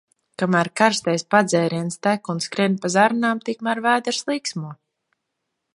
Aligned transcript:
Kamēr 0.41 0.69
karstais 0.79 1.25
padzēriens 1.33 1.99
tek 2.07 2.31
un 2.35 2.41
skrien 2.47 2.79
pa 2.85 2.93
zarnām, 2.97 3.45
tikmēr 3.51 3.87
vēders 3.89 4.25
līksmo. 4.33 4.73